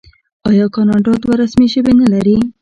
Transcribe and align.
آیا 0.49 0.65
کاناډا 0.75 1.13
دوه 1.23 1.35
رسمي 1.41 1.67
ژبې 1.73 1.93
نلري؟ 1.99 2.37